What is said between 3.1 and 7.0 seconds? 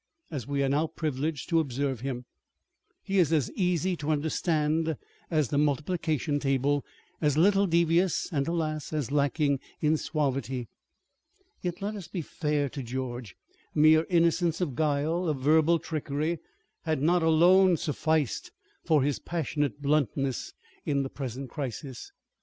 is as easy to understand as the multiplication table,